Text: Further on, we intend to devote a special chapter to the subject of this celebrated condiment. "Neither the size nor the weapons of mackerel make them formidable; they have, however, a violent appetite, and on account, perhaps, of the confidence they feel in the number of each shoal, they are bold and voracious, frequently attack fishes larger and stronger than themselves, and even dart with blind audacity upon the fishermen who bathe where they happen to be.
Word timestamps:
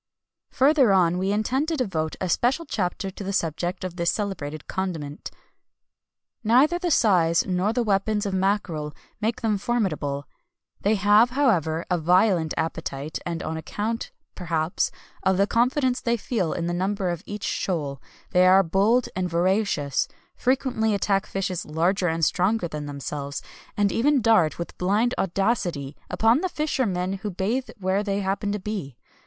Further 0.49 0.91
on, 0.93 1.19
we 1.19 1.31
intend 1.31 1.67
to 1.67 1.77
devote 1.77 2.15
a 2.19 2.27
special 2.27 2.65
chapter 2.65 3.11
to 3.11 3.23
the 3.23 3.31
subject 3.31 3.83
of 3.83 3.97
this 3.97 4.09
celebrated 4.09 4.65
condiment. 4.65 5.29
"Neither 6.43 6.79
the 6.79 6.89
size 6.89 7.45
nor 7.45 7.71
the 7.71 7.83
weapons 7.83 8.25
of 8.25 8.33
mackerel 8.33 8.95
make 9.21 9.41
them 9.41 9.59
formidable; 9.59 10.27
they 10.81 10.95
have, 10.95 11.29
however, 11.29 11.85
a 11.91 11.99
violent 11.99 12.55
appetite, 12.57 13.19
and 13.27 13.43
on 13.43 13.57
account, 13.57 14.09
perhaps, 14.33 14.89
of 15.21 15.37
the 15.37 15.45
confidence 15.45 16.01
they 16.01 16.17
feel 16.17 16.51
in 16.51 16.65
the 16.65 16.73
number 16.73 17.11
of 17.11 17.21
each 17.27 17.43
shoal, 17.43 18.01
they 18.31 18.47
are 18.47 18.63
bold 18.63 19.07
and 19.15 19.29
voracious, 19.29 20.07
frequently 20.35 20.95
attack 20.95 21.27
fishes 21.27 21.63
larger 21.63 22.07
and 22.07 22.25
stronger 22.25 22.67
than 22.67 22.87
themselves, 22.87 23.43
and 23.77 23.91
even 23.91 24.19
dart 24.19 24.57
with 24.57 24.75
blind 24.79 25.13
audacity 25.19 25.95
upon 26.09 26.41
the 26.41 26.49
fishermen 26.49 27.19
who 27.19 27.29
bathe 27.29 27.69
where 27.77 28.01
they 28.01 28.21
happen 28.21 28.51
to 28.51 28.57
be. 28.59 28.97